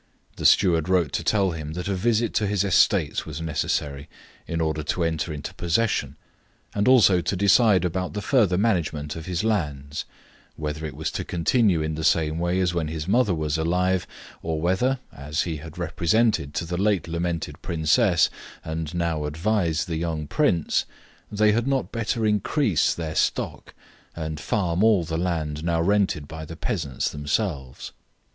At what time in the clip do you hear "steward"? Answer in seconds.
0.47-0.89